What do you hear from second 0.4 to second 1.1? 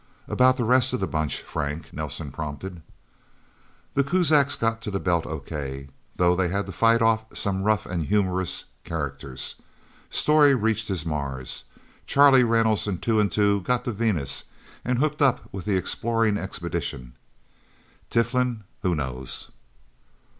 the rest of the